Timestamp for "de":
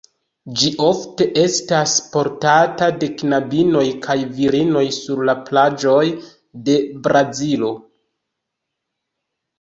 3.03-3.09, 6.69-6.79